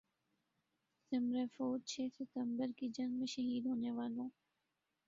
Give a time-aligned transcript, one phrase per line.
[1.11, 4.29] ذمرہ فوج چھ ستمبر کی جنگ میں شہید ہونے والوں